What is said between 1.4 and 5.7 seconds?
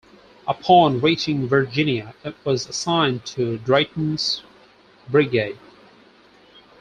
Virginia, it was assigned to Drayton's Brigade.